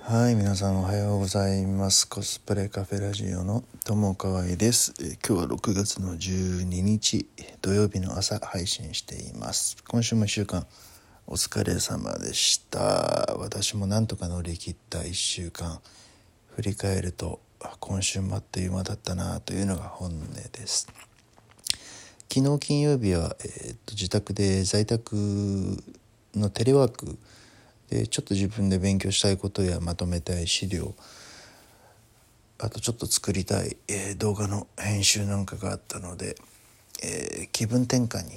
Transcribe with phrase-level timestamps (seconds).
[0.00, 2.08] はい皆さんおはようございます。
[2.08, 7.28] コスプレカフェラジオの友川です、今日は6月の12日
[7.60, 9.76] 土曜日の朝配信しています。
[9.86, 10.66] 今週も1週間
[11.26, 13.36] お疲れ様でした。
[13.38, 15.78] 私もなんとか乗り切った1週間。
[16.56, 17.38] 振り返ると
[17.80, 20.88] 今週もあっという間だったなというのが本音です。
[22.34, 25.14] 昨日金曜日は、えー、と自宅で在宅
[26.34, 27.18] のテレワーク
[27.90, 30.94] でちょっと自分で勉強したいことやまとめたい資料
[32.58, 36.36] あとちょっと作りたい、えー、動画の編集なんかがあったので、
[37.04, 38.36] えー、気分転換に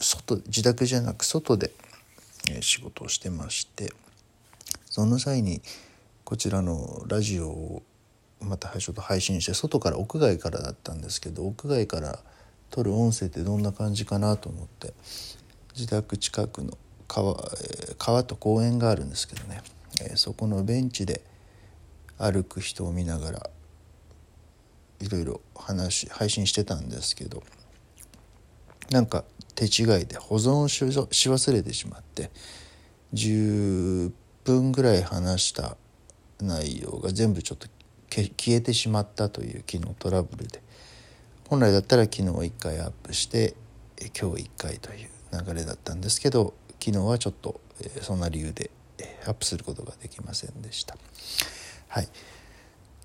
[0.00, 1.72] 外自宅じゃなく外で、
[2.50, 3.92] えー、仕事をしてまして
[4.86, 5.60] その際に
[6.24, 7.82] こちらのラジオを
[8.40, 12.20] またちょっと配信して外から屋外からだったんですけど屋外から
[12.70, 14.94] 撮る音声ってどんな感じかなと思って
[15.74, 17.36] 自宅近くの川
[17.98, 19.62] 川と公園があるんですけどね、
[20.02, 21.22] え、そこのベンチで
[22.18, 23.50] 歩く人を見ながら
[25.00, 27.42] いろいろ話配信してたんですけど
[28.90, 29.24] なんか
[29.54, 32.30] 手違いで保存し忘れてしまって
[33.14, 34.12] 10
[34.44, 35.76] 分ぐらい話した
[36.40, 37.68] 内容が全部ちょっと
[38.10, 40.62] 消えてしまったという機能トラブルで
[41.48, 43.54] 本来だったら昨日1回アップして
[43.98, 47.60] 今日1回という流れだったんですけど昨日はちょっと、
[48.02, 48.70] そんな理由で、
[49.26, 50.96] アップすることができませんでした。
[51.88, 52.08] はい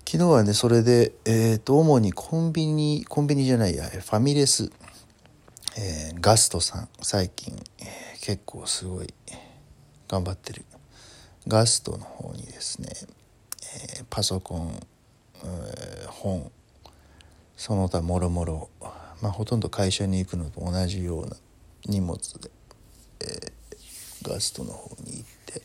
[0.06, 4.70] 昨日はねそれで、えーと、主にコンビニコンビニじゃないやファミレス、
[5.78, 9.12] えー、ガストさん最近、えー、結構すごい
[10.06, 10.64] 頑張ってる
[11.48, 12.88] ガストの方にですね、
[13.96, 14.78] えー、パソコン、
[15.42, 16.52] え本
[17.56, 18.68] その他もろもろ
[19.22, 21.36] まほとんど会社に行くのと同じような
[21.86, 22.50] 荷物で、
[23.20, 23.52] え
[24.22, 25.62] ガストの方に行って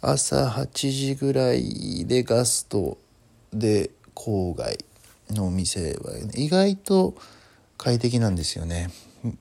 [0.00, 2.98] 朝8時ぐらいでガスト
[3.52, 4.78] で郊外
[5.30, 7.14] のお店は、ね、意外と
[7.76, 8.90] 快適なんですよね。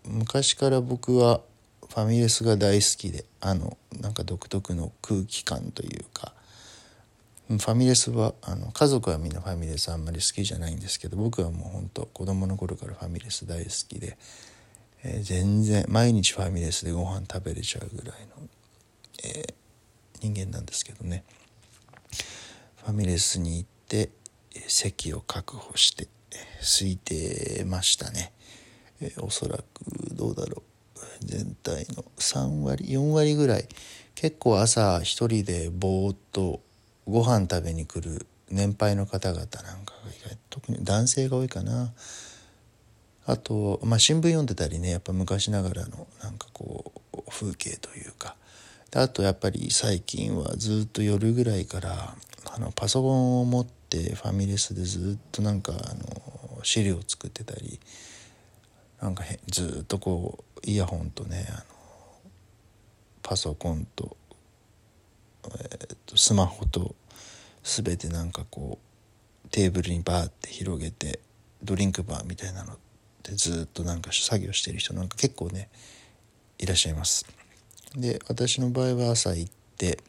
[0.06, 1.42] 昔から僕は
[1.90, 6.34] ファミレスが大好きであのなんか独特の空気感というか
[7.48, 14.18] ファミレスはあの家族はみんなファミレスあんまり好きじゃないんですけど僕はもうほんと子供の頃からファミレス大好きで
[15.04, 18.48] えー、全然毎日ファミレスでご飯食べれちゃうぐらいの、
[19.24, 19.54] えー、
[20.20, 21.24] 人間なんですけどね。
[22.84, 24.10] ファミレスに行って
[24.68, 26.08] 席を確保して
[26.62, 28.32] 空いてましたね、
[29.02, 29.64] えー、おそらく
[30.14, 31.26] どうだろう。
[31.26, 33.68] 全体の3割4割ぐらい。
[34.16, 36.62] 結構朝一人でぼーっと
[37.08, 39.48] ご飯食べに来る年配の方々なん
[39.86, 41.94] かが意外特に男性が多いかな。
[43.26, 48.36] あと、まあ、新聞読んでたりねやっぱ昔ながらのなんかこう風景というか。
[48.96, 57.80] あとやっぱり最近はずっと夜ぐらいからあのパソコンを持ってファミレスでずっとなんかあの資料を作ってたり
[59.02, 61.62] なんかずっとこうイヤホンとねあの
[63.22, 64.16] パソコンと,、
[65.60, 66.96] えー、とスマホと
[67.64, 68.80] 全てなんかこ
[69.46, 71.20] うテーブルにバーって広げて
[71.64, 72.78] ドリンクバーみたいなの
[73.24, 75.70] でずっとなんか作業してる人なんか結構ね
[76.60, 77.26] いらっしゃいます。
[77.96, 80.00] で私の場合は朝行って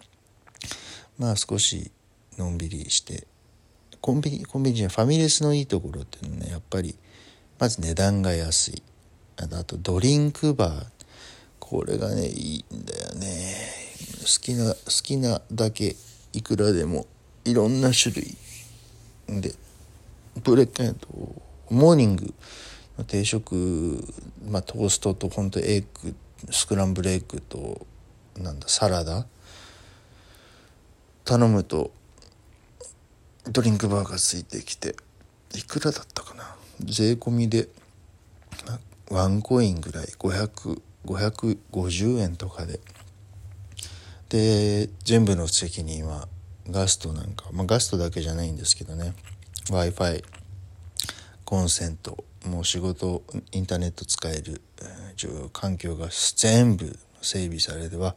[1.18, 1.90] まあ少し
[2.36, 3.26] のんびりして
[4.00, 6.96] コンビニコンビニじゃファミレスのいいところっていうのはねやっぱり
[7.58, 8.82] まず値段が安い
[9.36, 10.86] あとドリンクバー
[11.58, 12.77] これがねいいね
[14.28, 15.96] 好きな好きなだけ
[16.34, 17.06] いくらでも
[17.44, 18.36] いろんな種類
[19.40, 19.54] で
[20.44, 20.98] ブレッド
[21.70, 22.34] モーニング
[23.06, 24.04] 定食、
[24.46, 26.14] まあ、トーストと本当エッグ
[26.50, 27.86] スクランブルエッグと
[28.36, 29.26] なんだサラダ
[31.24, 31.90] 頼むと
[33.50, 34.94] ドリンクバーがついてきて
[35.54, 36.54] いくらだったかな？
[36.84, 37.68] 税込みで
[39.10, 42.78] ワンコインぐらい500550円とかで
[44.28, 46.28] で全部の責任は
[46.70, 49.14] ガストなんか、まあ、ガストだけじゃないんですけどね。
[49.70, 50.22] w i f i
[51.44, 53.22] コンセントもう仕事
[53.52, 54.60] インターネット使える、
[55.52, 58.14] 環境が全部整備されては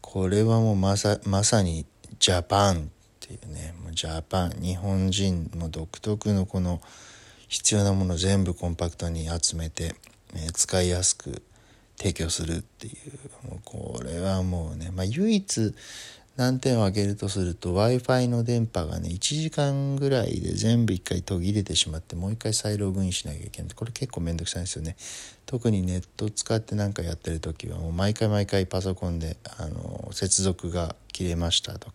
[0.00, 1.86] これはもうまさまさに
[2.18, 2.80] ジャパンっ
[3.20, 6.80] ていうねもうジャパン日本人の独特のこの
[7.48, 9.94] 必要なもの全部コンパクトに集めて、
[10.34, 11.42] え、使いやすく
[11.96, 15.74] 提供するっていうもうこれはもうね、まあ、唯一
[16.36, 23.70] 難点を挙げるとすると w i f i の電波がね1時間ぐらいで全部一回途切れてしまってもう一回再ログインしなきゃいけない。
[23.72, 24.96] これ結構めんどくさいんですよね。
[25.46, 31.94] 特にネット使って何かやってる時はもう毎回毎回パソコンであの接続が切れましたとか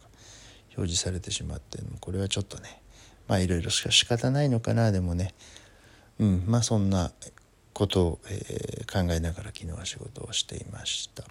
[0.78, 2.82] 表示されてしまってこれはちょっとね
[3.28, 4.94] まあいろいろしか仕方ないのかな。
[4.94, 5.34] でもね
[6.18, 7.12] うんまあそんな
[7.80, 11.24] ことを、えー、考えながら昨日は仕事をしていました。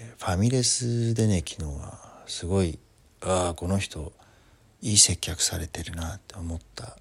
[0.00, 2.78] えファミレスでね昨日はすごい
[3.20, 4.12] ああこの人
[4.80, 6.96] いい接客されてるなって思った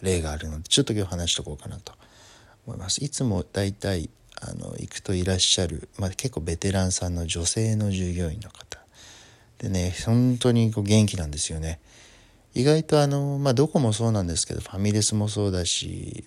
[0.00, 1.92] 例があるのでちょっと今日話しとこうかなと
[2.66, 3.04] 思います。
[3.04, 4.08] いつもだいたい
[4.40, 8.78] あの行くといらっしゃる、まあ、結構ベテランさんの女性の従業員の方
[9.58, 11.78] でね本当にこう元気なんですよね。
[12.54, 16.24] 意外とあの、まあ、どこもそうなんですけどファミレスもそうだし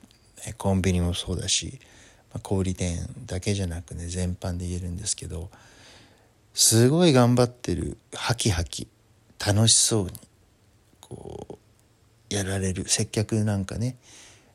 [0.57, 1.79] コンビニもそうだし、
[2.33, 5.49] まあ、小売店だけじゃなくね全般で言えるんですけど
[6.53, 8.87] すごい頑張ってるハキハキ
[9.45, 10.11] 楽しそうに
[10.99, 11.59] こ
[12.31, 13.97] うやられる接客なんかね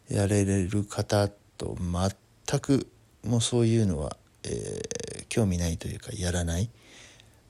[0.08, 1.28] やられる方
[1.58, 2.86] と全く
[3.24, 6.70] もうそういうのは、えー、興味ないというかやらない。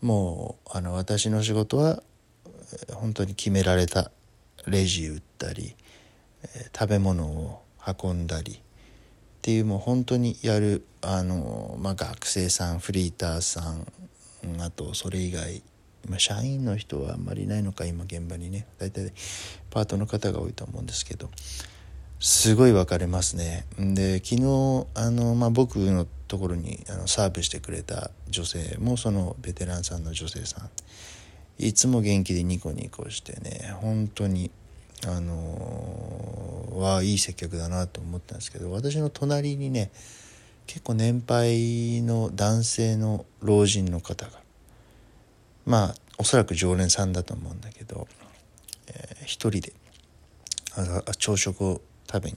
[0.02, 2.02] もうあの私の仕事は
[2.92, 4.10] 本当に決められた
[4.66, 5.74] レジ売ったり、
[6.42, 7.62] えー、食べ物を
[8.02, 8.52] 運んだり。
[8.52, 8.58] っ
[9.42, 13.86] ていうもう本当にやるあの、まあ、学生さんフリーターさん
[14.60, 15.62] あとそれ以外、
[16.08, 18.66] まあ、社員の人はあんまりいないのか今現場にね。
[18.78, 19.12] 大体
[19.70, 21.30] パートの方が多いと思うんですけど。
[22.18, 23.66] すごい分かれますね。
[23.78, 30.70] で昨日あの、まあ、僕のところにあのサーブしてくれた女性もそのベテランさんの女性さん。
[31.58, 34.50] いつも元気でニコニコしてね本当に
[35.04, 39.90] あのー、わあいい接客だなと思ったんですけど私の隣にね
[40.66, 44.32] 結構年配の男性の老人の方が
[45.64, 48.08] まあおそらく常連さんだと思うんだけど、
[48.88, 49.72] えー、一人で
[51.19, 52.37] 朝食を食べに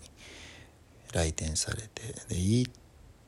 [1.12, 2.70] 来店されてでいい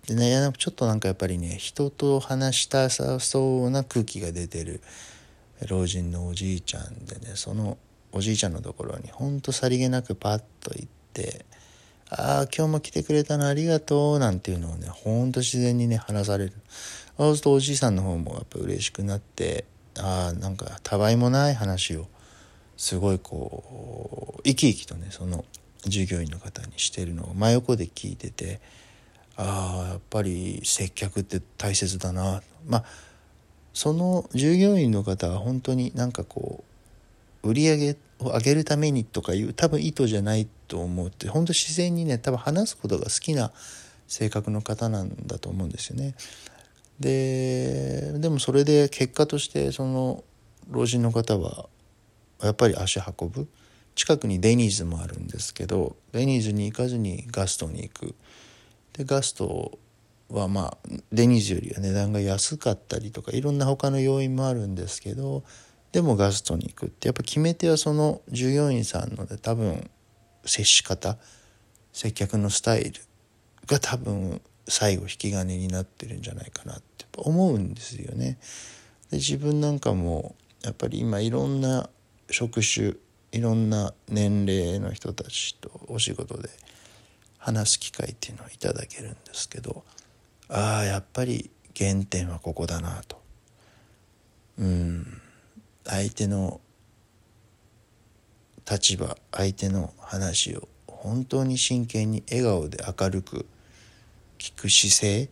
[0.08, 4.82] でねちょっとなんかやっぱりね人と話したさそうな空気が出てる
[5.70, 7.78] 老人のおじいちゃんでねその
[8.12, 11.46] おじいちゃんのところにほんとさりげなくパッと行って
[12.14, 16.54] ああ、今日も来てくれたのありがとう、なんていうのをね、ほんと自然にね、話される。
[17.18, 19.64] そうするとおじいさんの方もやっぱ嬉しくなって、
[19.98, 22.08] ああ、なんか、たわいもない話を、
[22.76, 25.46] すごいこう、生き生きとね、その
[25.86, 28.60] 従業員の方にしてるのを真横で聞いてて、
[29.38, 32.44] ああ、やっぱり接客って大切だな。
[32.68, 32.84] まあ、
[33.74, 36.71] その従業員の方は本当になんかこう、
[37.44, 43.52] 売り上げを上げるためにとかいう多分意図じゃないと思うって本当自然にね多分話すことが好きな
[44.08, 46.16] 性格の方なんだと思うんですよね。
[47.00, 50.24] ででもそれで結果としてその
[50.70, 51.68] 老人の方は
[52.42, 53.48] やっぱり足運ぶ
[53.96, 58.16] 近くにデニーズもあるんですけどデニーズに行かずにガストに行く
[58.94, 59.80] でガスト
[60.30, 60.78] はまあ
[61.12, 65.44] デニーズよりは値段が安かったりとかいろんな他の要因もあるんですけど
[65.92, 69.90] でもガストに行くってやっぱ決め手はその従業員さんので多分
[70.46, 71.18] 接し方
[71.92, 73.02] 接客のスタイル
[73.68, 78.38] が多分最後引き金になってるんじゃないかなって思うんですよね。
[79.10, 81.90] で自分なんかもやっぱり今いろんな
[82.30, 82.94] 職種
[83.34, 86.50] いろんな年齢の人たちとお仕事で
[87.38, 89.84] 話す機会っていうのをいただけるんですけど
[90.48, 93.22] ああやっぱり原点はここだなと。
[94.60, 95.21] うん
[95.86, 96.62] 相手の
[98.70, 103.46] 立場相手の話を本当に真剣に笑顔で明るく
[104.38, 105.30] 聞く姿勢。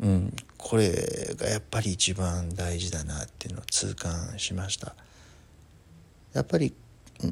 [0.00, 0.90] うんこれ
[1.36, 4.94] がやっぱり一番大事だなっていうのを痛感しました。
[6.32, 6.74] やっぱり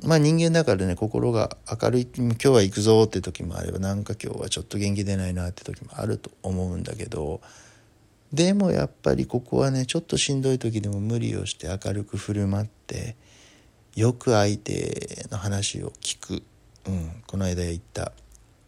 [0.05, 2.09] まあ人間だからね心が明るい。
[2.17, 7.41] 今日は行くぞって時もあればなんか今日はちょっと元気出ないなって時もあると思うんだけど
[8.33, 13.17] でもやっぱりここはねちょっとしんどい時でも無理をして明るく振る舞って
[13.97, 16.43] よく相手の話を聞く、
[16.87, 18.13] うん、この間言った。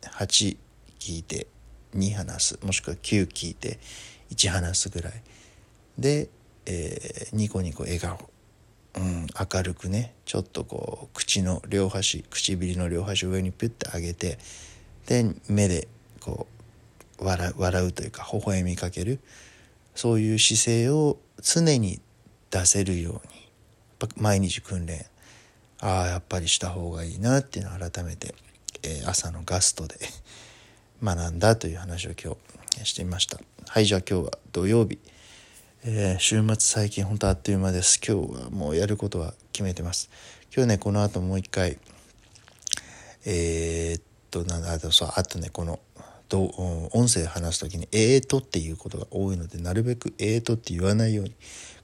[0.02, 0.56] 8
[0.98, 1.46] 聞いて
[1.94, 2.58] 2話す。
[2.64, 3.78] もしくは9聞いて
[4.30, 5.12] 1話すぐらい。
[5.98, 6.28] で、
[6.66, 8.18] えー、ニコニコ笑顔、
[8.96, 14.38] うん、明るくねちょっとこう口の両端唇の両端を上にピュッて上げて
[15.06, 15.88] で目で
[16.20, 16.46] こ
[17.18, 19.20] う笑笑うというか微笑みかける。
[19.94, 22.00] そういう姿勢を常に
[22.50, 25.06] 出せるように毎日訓練
[25.80, 28.34] ああやっぱりした方がいいなっていうのを改めて、
[28.82, 29.96] えー、朝のガストで
[31.02, 32.36] 学んだという話を今
[32.78, 34.98] 日してみましたはいじゃあ今日は土曜日、
[35.84, 38.00] えー、週末最近本当あっという間です。
[38.06, 40.10] 今日はもうやることは決めてます。
[40.54, 41.78] 今日ね、この後もう一回、
[43.24, 45.80] えー、っと、なんだ、あとそう、あとね、この、
[46.32, 51.34] ど音声話す時に「えーと」っていうことが多いのでなるべく「えーと」って言わないように。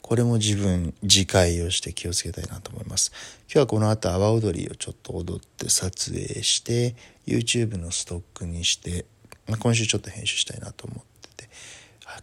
[0.00, 3.12] これも自分自戒をして気をつけたいなと思います。
[3.42, 6.94] 今日はこの後阿波踊りをちょっと踊って撮影して
[7.26, 9.04] YouTube のストックにして、
[9.46, 11.04] まあ、今週ちょっと編集したいなと思っ
[11.36, 11.50] てて。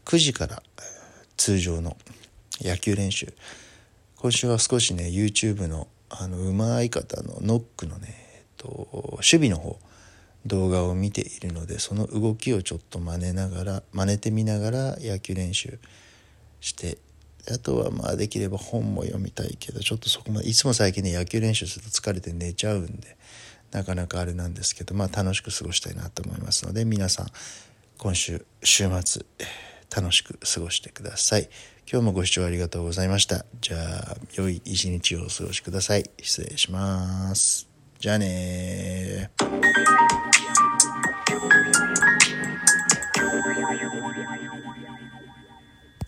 [0.03, 0.63] 9時から
[1.38, 1.96] 通常の
[2.60, 3.32] 野球練習。
[4.15, 9.77] 今週は少しね YouTube のあのうまい方のノックのね、えっと、守備の方
[10.46, 15.80] 動画を見ているのでその動きをちょっと真似ながら真似てみながら野球練習
[16.62, 16.98] して
[17.52, 23.18] あとはまあできれば本も読みたいけどちょっとそこまでいつも最近ね野球練習すると疲れて寝ちゃうんで
[23.72, 27.28] なかなかあれなんですけどまあ楽しく過ごしたいなと思いますので皆さん
[27.98, 29.25] 今週週末
[29.96, 31.50] 楽しく過ごしてください。
[31.90, 33.46] 今日もご視聴ありがとうございました。
[33.62, 36.10] じゃあ良い一日をお過ごしください。
[36.22, 37.70] 失礼します。
[38.00, 39.32] じゃあね
[41.38, 41.56] Thank
[44.89, 44.95] you.